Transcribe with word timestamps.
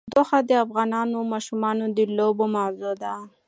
تودوخه 0.13 0.39
د 0.49 0.51
افغان 0.65 0.91
ماشومانو 1.33 1.85
د 1.97 1.99
لوبو 2.17 2.45
موضوع 2.55 2.93
ده. 3.03 3.13